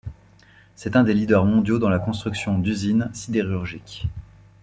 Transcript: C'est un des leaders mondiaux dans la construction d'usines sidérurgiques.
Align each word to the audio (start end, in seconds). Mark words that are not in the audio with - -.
C'est 0.73 0.95
un 0.95 1.03
des 1.03 1.13
leaders 1.13 1.45
mondiaux 1.45 1.77
dans 1.77 1.87
la 1.91 1.99
construction 1.99 2.57
d'usines 2.57 3.11
sidérurgiques. 3.13 4.07